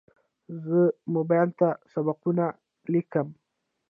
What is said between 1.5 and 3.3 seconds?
ته سبقونه لیکم.